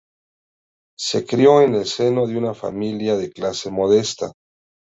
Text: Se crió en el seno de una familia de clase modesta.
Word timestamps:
Se 0.97 1.27
crió 1.27 1.61
en 1.61 1.75
el 1.75 1.85
seno 1.85 2.25
de 2.25 2.35
una 2.35 2.55
familia 2.55 3.15
de 3.17 3.29
clase 3.31 3.69
modesta. 3.69 4.31